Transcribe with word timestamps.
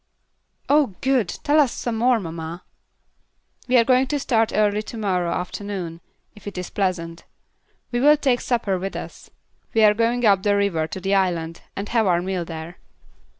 "Oh, 0.67 0.95
good! 1.01 1.29
Tell 1.43 1.59
us 1.59 1.71
some 1.71 1.95
more, 1.95 2.19
mamma." 2.19 2.63
"We 3.67 3.77
are 3.77 3.83
going 3.83 4.07
to 4.07 4.17
start 4.19 4.51
early 4.51 4.81
to 4.81 4.97
morrow 4.97 5.31
afternoon, 5.31 6.01
if 6.33 6.47
it 6.47 6.57
is 6.57 6.71
pleasant. 6.71 7.23
We 7.91 7.99
will 7.99 8.17
take 8.17 8.41
supper 8.41 8.79
with 8.79 8.95
us. 8.95 9.29
We 9.75 9.83
are 9.83 9.93
going 9.93 10.25
up 10.25 10.41
the 10.41 10.55
river 10.57 10.87
to 10.87 10.99
the 10.99 11.13
island, 11.13 11.61
and 11.75 11.87
have 11.89 12.07
our 12.07 12.23
meal 12.23 12.45
there." 12.45 12.79